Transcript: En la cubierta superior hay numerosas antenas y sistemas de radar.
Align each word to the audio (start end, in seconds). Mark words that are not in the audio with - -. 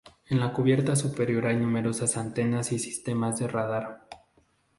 En 0.29 0.39
la 0.39 0.51
cubierta 0.51 0.95
superior 0.95 1.45
hay 1.45 1.57
numerosas 1.57 2.17
antenas 2.17 2.71
y 2.71 2.79
sistemas 2.79 3.37
de 3.37 3.47
radar. 3.47 4.07